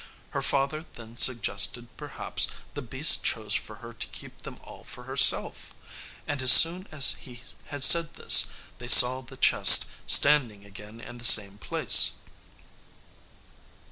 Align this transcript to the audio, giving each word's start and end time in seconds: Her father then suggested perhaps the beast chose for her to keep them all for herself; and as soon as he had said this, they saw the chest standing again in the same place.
Her 0.31 0.41
father 0.41 0.83
then 0.95 1.15
suggested 1.15 1.95
perhaps 1.95 2.47
the 2.73 2.81
beast 2.81 3.23
chose 3.23 3.53
for 3.53 3.75
her 3.85 3.93
to 3.93 4.07
keep 4.07 4.41
them 4.41 4.59
all 4.63 4.83
for 4.83 5.03
herself; 5.03 5.75
and 6.25 6.41
as 6.41 6.51
soon 6.51 6.87
as 6.91 7.11
he 7.19 7.43
had 7.67 7.83
said 7.83 8.15
this, 8.15 8.47
they 8.79 8.87
saw 8.87 9.21
the 9.21 9.37
chest 9.37 9.85
standing 10.07 10.65
again 10.65 10.99
in 10.99 11.19
the 11.19 11.23
same 11.23 11.59
place. 11.59 12.13